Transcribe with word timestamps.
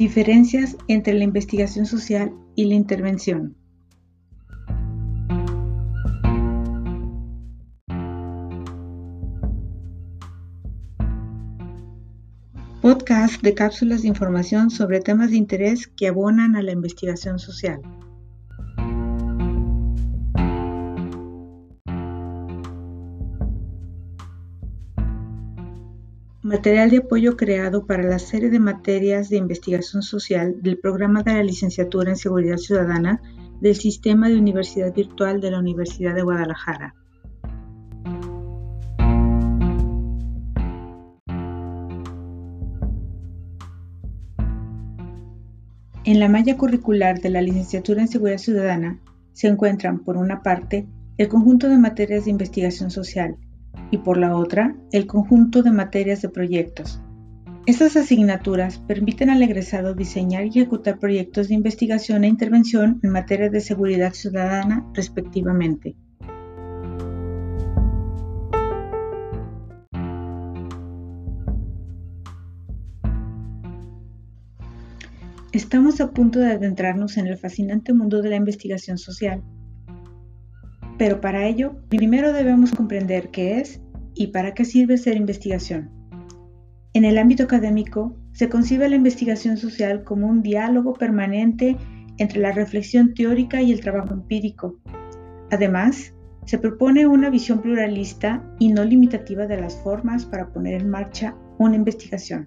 Diferencias 0.00 0.78
entre 0.88 1.12
la 1.12 1.24
investigación 1.24 1.84
social 1.84 2.32
y 2.56 2.64
la 2.64 2.72
intervención. 2.72 3.54
Podcast 12.80 13.42
de 13.42 13.52
cápsulas 13.52 14.00
de 14.00 14.08
información 14.08 14.70
sobre 14.70 15.02
temas 15.02 15.32
de 15.32 15.36
interés 15.36 15.86
que 15.86 16.08
abonan 16.08 16.56
a 16.56 16.62
la 16.62 16.72
investigación 16.72 17.38
social. 17.38 17.82
Material 26.50 26.90
de 26.90 26.96
apoyo 26.96 27.36
creado 27.36 27.86
para 27.86 28.02
la 28.02 28.18
serie 28.18 28.50
de 28.50 28.58
materias 28.58 29.28
de 29.28 29.36
investigación 29.36 30.02
social 30.02 30.56
del 30.60 30.80
programa 30.80 31.22
de 31.22 31.34
la 31.34 31.44
licenciatura 31.44 32.10
en 32.10 32.16
Seguridad 32.16 32.56
Ciudadana 32.56 33.22
del 33.60 33.76
Sistema 33.76 34.28
de 34.28 34.36
Universidad 34.36 34.92
Virtual 34.92 35.40
de 35.40 35.52
la 35.52 35.60
Universidad 35.60 36.12
de 36.12 36.22
Guadalajara. 36.22 36.96
En 46.02 46.18
la 46.18 46.28
malla 46.28 46.56
curricular 46.56 47.20
de 47.20 47.28
la 47.30 47.42
licenciatura 47.42 48.00
en 48.00 48.08
Seguridad 48.08 48.38
Ciudadana 48.38 48.98
se 49.34 49.46
encuentran, 49.46 50.00
por 50.00 50.16
una 50.16 50.42
parte, 50.42 50.88
el 51.16 51.28
conjunto 51.28 51.68
de 51.68 51.78
materias 51.78 52.24
de 52.24 52.32
investigación 52.32 52.90
social, 52.90 53.36
y 53.90 53.98
por 53.98 54.16
la 54.16 54.36
otra, 54.36 54.76
el 54.92 55.06
conjunto 55.06 55.62
de 55.62 55.70
materias 55.70 56.22
de 56.22 56.28
proyectos. 56.28 57.00
Estas 57.66 57.96
asignaturas 57.96 58.78
permiten 58.78 59.30
al 59.30 59.42
egresado 59.42 59.94
diseñar 59.94 60.46
y 60.46 60.48
ejecutar 60.48 60.98
proyectos 60.98 61.48
de 61.48 61.54
investigación 61.54 62.24
e 62.24 62.28
intervención 62.28 63.00
en 63.02 63.10
materia 63.10 63.50
de 63.50 63.60
seguridad 63.60 64.12
ciudadana 64.12 64.86
respectivamente. 64.94 65.96
Estamos 75.52 76.00
a 76.00 76.12
punto 76.12 76.38
de 76.38 76.52
adentrarnos 76.52 77.16
en 77.16 77.26
el 77.26 77.36
fascinante 77.36 77.92
mundo 77.92 78.22
de 78.22 78.30
la 78.30 78.36
investigación 78.36 78.98
social 78.98 79.42
pero 81.00 81.22
para 81.22 81.46
ello, 81.46 81.76
primero 81.88 82.34
debemos 82.34 82.72
comprender 82.72 83.30
qué 83.30 83.58
es 83.58 83.80
y 84.20 84.26
para 84.26 84.52
qué 84.52 84.66
sirve 84.66 84.98
ser 84.98 85.16
investigación. 85.16 85.88
En 86.92 87.06
el 87.06 87.16
ámbito 87.16 87.44
académico, 87.44 88.14
se 88.32 88.50
concibe 88.50 88.86
la 88.90 88.96
investigación 88.96 89.56
social 89.56 90.04
como 90.04 90.26
un 90.26 90.42
diálogo 90.42 90.92
permanente 90.92 91.78
entre 92.18 92.40
la 92.40 92.52
reflexión 92.52 93.14
teórica 93.14 93.62
y 93.62 93.72
el 93.72 93.80
trabajo 93.80 94.12
empírico. 94.12 94.76
Además, 95.50 96.12
se 96.44 96.58
propone 96.58 97.06
una 97.06 97.30
visión 97.30 97.62
pluralista 97.62 98.44
y 98.58 98.68
no 98.68 98.84
limitativa 98.84 99.46
de 99.46 99.58
las 99.58 99.76
formas 99.82 100.26
para 100.26 100.52
poner 100.52 100.82
en 100.82 100.90
marcha 100.90 101.34
una 101.58 101.76
investigación. 101.76 102.46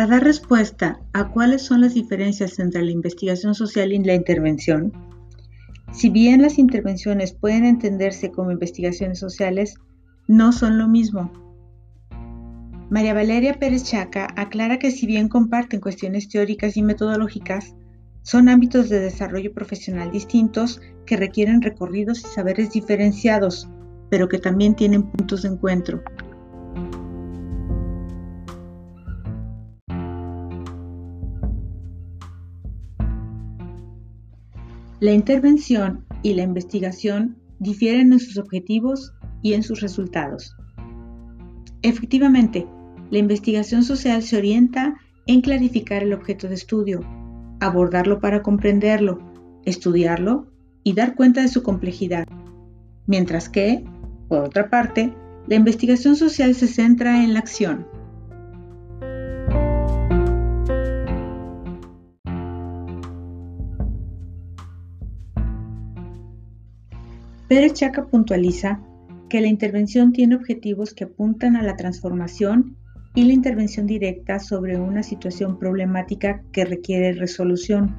Para 0.00 0.12
dar 0.12 0.24
respuesta 0.24 0.98
a 1.12 1.28
cuáles 1.28 1.60
son 1.60 1.82
las 1.82 1.92
diferencias 1.92 2.58
entre 2.58 2.82
la 2.82 2.90
investigación 2.90 3.54
social 3.54 3.92
y 3.92 4.02
la 4.02 4.14
intervención, 4.14 4.94
si 5.92 6.08
bien 6.08 6.40
las 6.40 6.58
intervenciones 6.58 7.34
pueden 7.34 7.66
entenderse 7.66 8.30
como 8.30 8.50
investigaciones 8.50 9.18
sociales, 9.18 9.74
no 10.26 10.52
son 10.52 10.78
lo 10.78 10.88
mismo. 10.88 11.30
María 12.88 13.12
Valeria 13.12 13.58
Pérez 13.58 13.84
Chaca 13.84 14.28
aclara 14.36 14.78
que 14.78 14.90
si 14.90 15.04
bien 15.04 15.28
comparten 15.28 15.80
cuestiones 15.80 16.30
teóricas 16.30 16.78
y 16.78 16.82
metodológicas, 16.82 17.74
son 18.22 18.48
ámbitos 18.48 18.88
de 18.88 19.00
desarrollo 19.00 19.52
profesional 19.52 20.10
distintos 20.10 20.80
que 21.04 21.18
requieren 21.18 21.60
recorridos 21.60 22.20
y 22.20 22.28
saberes 22.28 22.70
diferenciados, 22.70 23.68
pero 24.08 24.30
que 24.30 24.38
también 24.38 24.74
tienen 24.74 25.02
puntos 25.02 25.42
de 25.42 25.48
encuentro. 25.48 26.02
La 35.00 35.12
intervención 35.12 36.04
y 36.22 36.34
la 36.34 36.42
investigación 36.42 37.38
difieren 37.58 38.12
en 38.12 38.20
sus 38.20 38.36
objetivos 38.36 39.14
y 39.40 39.54
en 39.54 39.62
sus 39.62 39.80
resultados. 39.80 40.54
Efectivamente, 41.80 42.68
la 43.10 43.16
investigación 43.16 43.82
social 43.82 44.22
se 44.22 44.36
orienta 44.36 45.00
en 45.26 45.40
clarificar 45.40 46.02
el 46.02 46.12
objeto 46.12 46.48
de 46.48 46.54
estudio, 46.54 47.00
abordarlo 47.60 48.20
para 48.20 48.42
comprenderlo, 48.42 49.18
estudiarlo 49.64 50.48
y 50.84 50.92
dar 50.92 51.14
cuenta 51.14 51.40
de 51.40 51.48
su 51.48 51.62
complejidad. 51.62 52.26
Mientras 53.06 53.48
que, 53.48 53.82
por 54.28 54.44
otra 54.44 54.68
parte, 54.68 55.14
la 55.46 55.54
investigación 55.54 56.14
social 56.14 56.54
se 56.54 56.66
centra 56.66 57.24
en 57.24 57.32
la 57.32 57.40
acción, 57.40 57.86
Pérez 67.50 67.72
Chaca 67.72 68.06
puntualiza 68.06 68.80
que 69.28 69.40
la 69.40 69.48
intervención 69.48 70.12
tiene 70.12 70.36
objetivos 70.36 70.94
que 70.94 71.02
apuntan 71.02 71.56
a 71.56 71.64
la 71.64 71.74
transformación 71.74 72.76
y 73.12 73.24
la 73.24 73.32
intervención 73.32 73.88
directa 73.88 74.38
sobre 74.38 74.78
una 74.78 75.02
situación 75.02 75.58
problemática 75.58 76.44
que 76.52 76.64
requiere 76.64 77.10
resolución. 77.12 77.96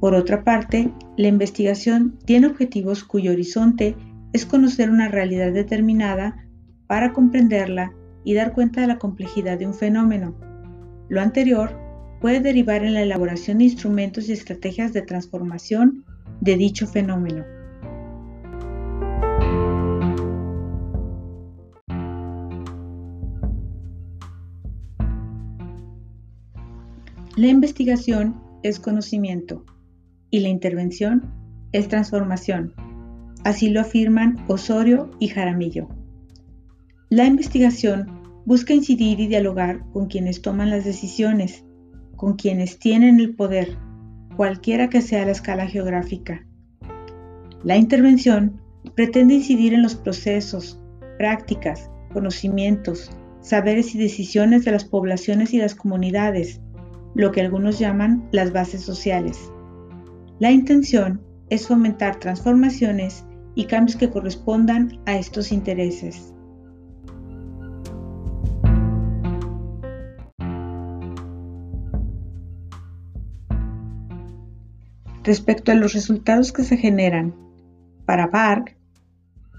Por 0.00 0.14
otra 0.14 0.44
parte, 0.44 0.92
la 1.16 1.28
investigación 1.28 2.18
tiene 2.26 2.46
objetivos 2.46 3.04
cuyo 3.04 3.32
horizonte 3.32 3.96
es 4.34 4.44
conocer 4.44 4.90
una 4.90 5.08
realidad 5.08 5.50
determinada 5.50 6.46
para 6.86 7.14
comprenderla 7.14 7.94
y 8.22 8.34
dar 8.34 8.52
cuenta 8.52 8.82
de 8.82 8.88
la 8.88 8.98
complejidad 8.98 9.58
de 9.58 9.66
un 9.66 9.72
fenómeno. 9.72 10.34
Lo 11.08 11.22
anterior 11.22 11.74
puede 12.20 12.40
derivar 12.40 12.84
en 12.84 12.92
la 12.92 13.00
elaboración 13.00 13.56
de 13.56 13.64
instrumentos 13.64 14.28
y 14.28 14.32
estrategias 14.32 14.92
de 14.92 15.00
transformación 15.00 16.04
de 16.44 16.56
dicho 16.56 16.86
fenómeno. 16.86 17.42
La 27.36 27.48
investigación 27.48 28.40
es 28.62 28.78
conocimiento 28.78 29.64
y 30.30 30.40
la 30.40 30.48
intervención 30.48 31.32
es 31.72 31.88
transformación. 31.88 32.74
Así 33.42 33.70
lo 33.70 33.80
afirman 33.80 34.44
Osorio 34.46 35.10
y 35.18 35.28
Jaramillo. 35.28 35.88
La 37.08 37.24
investigación 37.24 38.06
busca 38.44 38.74
incidir 38.74 39.18
y 39.18 39.28
dialogar 39.28 39.82
con 39.92 40.06
quienes 40.06 40.42
toman 40.42 40.70
las 40.70 40.84
decisiones, 40.84 41.64
con 42.16 42.34
quienes 42.36 42.78
tienen 42.78 43.18
el 43.18 43.34
poder 43.34 43.76
cualquiera 44.36 44.88
que 44.88 45.02
sea 45.02 45.24
la 45.24 45.32
escala 45.32 45.66
geográfica. 45.66 46.46
La 47.62 47.76
intervención 47.76 48.60
pretende 48.94 49.34
incidir 49.34 49.74
en 49.74 49.82
los 49.82 49.94
procesos, 49.94 50.80
prácticas, 51.18 51.90
conocimientos, 52.12 53.10
saberes 53.40 53.94
y 53.94 53.98
decisiones 53.98 54.64
de 54.64 54.72
las 54.72 54.84
poblaciones 54.84 55.52
y 55.52 55.58
las 55.58 55.74
comunidades, 55.74 56.60
lo 57.14 57.30
que 57.32 57.40
algunos 57.40 57.78
llaman 57.78 58.28
las 58.32 58.52
bases 58.52 58.82
sociales. 58.82 59.38
La 60.40 60.50
intención 60.50 61.22
es 61.48 61.68
fomentar 61.68 62.18
transformaciones 62.18 63.24
y 63.54 63.66
cambios 63.66 63.96
que 63.96 64.10
correspondan 64.10 65.00
a 65.06 65.16
estos 65.16 65.52
intereses. 65.52 66.33
Respecto 75.24 75.72
a 75.72 75.74
los 75.74 75.94
resultados 75.94 76.52
que 76.52 76.64
se 76.64 76.76
generan, 76.76 77.34
para 78.04 78.26
BARC, 78.26 78.76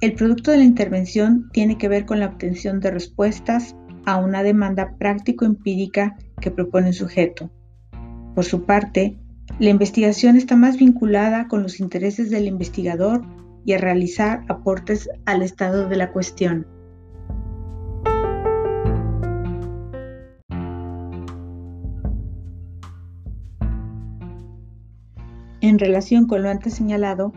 el 0.02 0.14
producto 0.14 0.52
de 0.52 0.58
la 0.58 0.64
intervención 0.64 1.50
tiene 1.54 1.80
que 1.80 1.88
ver 1.88 2.06
con 2.06 2.20
la 2.20 2.28
obtención 2.28 2.80
de 2.80 2.92
respuestas 2.92 3.76
a 4.06 4.18
una 4.18 4.44
demanda 4.44 4.96
práctico-empírica 5.00 6.18
que 6.40 6.52
propone 6.52 6.88
un 6.88 6.94
sujeto. 6.94 7.50
Por 8.36 8.46
su 8.46 8.66
parte, 8.66 9.18
la 9.58 9.72
investigación 9.72 10.36
está 10.36 10.56
más 10.56 10.78
vinculada 10.78 11.48
con 11.48 11.64
los 11.64 11.80
intereses 11.80 12.30
del 12.30 12.46
investigador 12.46 13.24
y 13.66 13.74
a 13.74 13.80
realizar 13.80 14.44
aportes 14.48 15.10
al 15.26 15.42
estado 15.42 15.90
de 15.90 15.96
la 15.96 16.12
cuestión. 16.12 16.68
En 25.76 25.80
relación 25.80 26.26
con 26.26 26.42
lo 26.42 26.50
antes 26.50 26.76
señalado, 26.76 27.34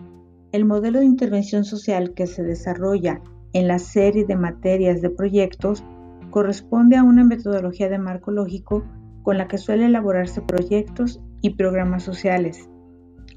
el 0.52 0.64
modelo 0.64 1.00
de 1.00 1.06
intervención 1.06 1.64
social 1.64 2.14
que 2.14 2.28
se 2.28 2.44
desarrolla 2.44 3.20
en 3.52 3.66
la 3.66 3.80
serie 3.80 4.26
de 4.26 4.36
materias 4.36 5.02
de 5.02 5.10
proyectos 5.10 5.82
corresponde 6.30 6.94
a 6.94 7.02
una 7.02 7.24
metodología 7.24 7.88
de 7.88 7.98
marco 7.98 8.30
lógico 8.30 8.84
con 9.24 9.38
la 9.38 9.48
que 9.48 9.58
suele 9.58 9.86
elaborarse 9.86 10.40
proyectos 10.40 11.20
y 11.42 11.56
programas 11.56 12.04
sociales. 12.04 12.70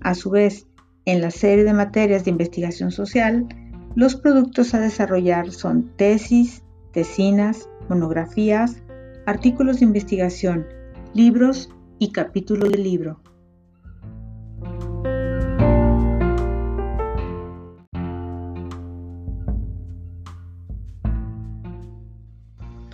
A 0.02 0.14
su 0.14 0.30
vez, 0.30 0.68
en 1.06 1.22
la 1.22 1.32
serie 1.32 1.64
de 1.64 1.74
materias 1.74 2.24
de 2.24 2.30
investigación 2.30 2.92
social, 2.92 3.48
los 3.96 4.16
productos 4.16 4.76
a 4.76 4.80
desarrollar 4.80 5.50
son 5.50 5.90
tesis, 5.96 6.62
tesinas, 6.94 7.68
monografías, 7.90 8.84
artículos 9.26 9.80
de 9.80 9.86
investigación, 9.86 10.68
libros 11.16 11.72
y 11.98 12.12
capítulos 12.12 12.70
de 12.70 12.78
libro. 12.78 13.20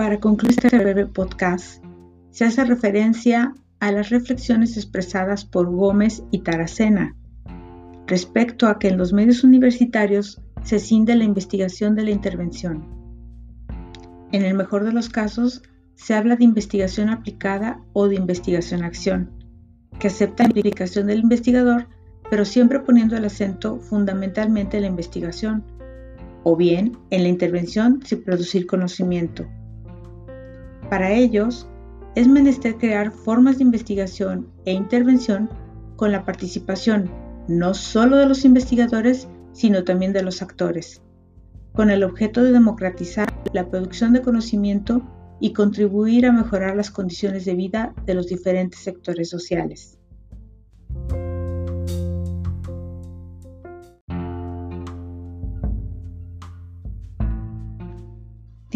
Para 0.07 0.21
concluir 0.21 0.55
este 0.57 0.79
breve 0.79 1.05
podcast, 1.05 1.83
se 2.29 2.45
hace 2.45 2.63
referencia 2.63 3.53
a 3.81 3.91
las 3.91 4.09
reflexiones 4.09 4.77
expresadas 4.77 5.43
por 5.43 5.69
Gómez 5.69 6.23
y 6.31 6.43
Taracena 6.43 7.13
respecto 8.05 8.67
a 8.67 8.79
que 8.79 8.87
en 8.87 8.97
los 8.97 9.11
medios 9.11 9.43
universitarios 9.43 10.41
se 10.63 10.79
cinde 10.79 11.13
la 11.17 11.25
investigación 11.25 11.93
de 11.93 12.03
la 12.05 12.11
intervención. 12.11 12.85
En 14.31 14.45
el 14.45 14.53
mejor 14.53 14.85
de 14.85 14.93
los 14.93 15.09
casos, 15.09 15.61
se 15.95 16.13
habla 16.13 16.37
de 16.37 16.45
investigación 16.45 17.09
aplicada 17.09 17.81
o 17.91 18.07
de 18.07 18.15
investigación-acción, 18.15 19.29
que 19.99 20.07
acepta 20.07 20.43
la 20.43 20.51
implicación 20.51 21.07
del 21.07 21.19
investigador, 21.19 21.89
pero 22.29 22.45
siempre 22.45 22.79
poniendo 22.79 23.17
el 23.17 23.25
acento 23.25 23.81
fundamentalmente 23.81 24.77
en 24.77 24.83
la 24.83 24.89
investigación, 24.89 25.65
o 26.43 26.55
bien 26.55 26.97
en 27.09 27.23
la 27.23 27.27
intervención 27.27 27.99
sin 28.05 28.23
producir 28.23 28.67
conocimiento. 28.67 29.45
Para 30.89 31.11
ellos, 31.11 31.67
es 32.15 32.27
menester 32.27 32.77
crear 32.77 33.11
formas 33.11 33.57
de 33.57 33.63
investigación 33.63 34.49
e 34.65 34.71
intervención 34.71 35.49
con 35.97 36.11
la 36.11 36.23
participación 36.23 37.11
no 37.47 37.73
solo 37.73 38.17
de 38.17 38.25
los 38.25 38.45
investigadores, 38.45 39.27
sino 39.51 39.83
también 39.83 40.13
de 40.13 40.23
los 40.23 40.41
actores, 40.41 41.01
con 41.73 41.89
el 41.89 42.03
objeto 42.03 42.43
de 42.43 42.51
democratizar 42.51 43.27
la 43.53 43.69
producción 43.69 44.13
de 44.13 44.21
conocimiento 44.21 45.01
y 45.39 45.53
contribuir 45.53 46.25
a 46.25 46.31
mejorar 46.31 46.75
las 46.75 46.91
condiciones 46.91 47.45
de 47.45 47.55
vida 47.55 47.93
de 48.05 48.13
los 48.13 48.27
diferentes 48.27 48.79
sectores 48.79 49.29
sociales. 49.29 49.96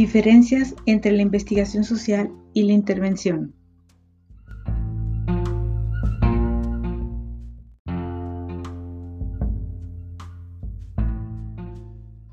Diferencias 0.02 0.74
entre 0.88 1.12
la 1.12 1.22
investigación 1.22 1.84
social 1.84 2.32
y 2.56 2.64
la 2.64 2.74
intervención. 2.74 3.54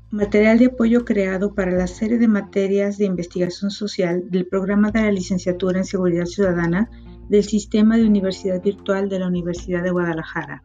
Material 0.09 0.57
de 0.57 0.65
apoyo 0.65 1.05
creado 1.05 1.53
para 1.53 1.69
la 1.69 1.85
serie 1.85 2.17
de 2.17 2.27
materias 2.27 2.97
de 2.97 3.05
investigación 3.05 3.69
social 3.69 4.31
del 4.31 4.47
programa 4.47 4.89
de 4.89 5.03
la 5.03 5.11
licenciatura 5.11 5.77
en 5.77 5.85
Seguridad 5.85 6.25
Ciudadana 6.25 6.89
del 7.29 7.43
Sistema 7.43 7.97
de 7.97 8.07
Universidad 8.07 8.63
Virtual 8.63 9.09
de 9.09 9.19
la 9.19 9.27
Universidad 9.27 9.83
de 9.83 9.91
Guadalajara. 9.91 10.63